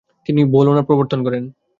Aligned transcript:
তিনি 0.25 0.41
বোলোনা 0.53 0.81
প্রত্যাবর্তন 0.81 1.19
করেন। 1.23 1.43